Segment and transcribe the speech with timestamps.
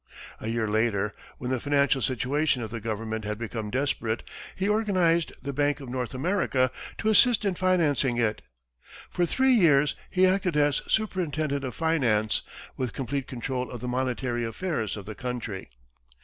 [0.39, 5.31] A year later, when the financial situation of the government had become desperate, he organized
[5.43, 8.41] the Bank of North America to assist in financing it.
[9.11, 12.41] For three years, he acted as superintendent of finance,
[12.75, 15.69] with complete control of the monetary affairs of the country.